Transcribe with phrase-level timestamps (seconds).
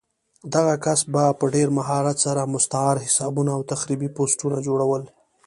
[0.53, 5.03] دغه کس به په ډېر مهارت سره مستعار حسابونه او تخریبي پوسټونه جوړول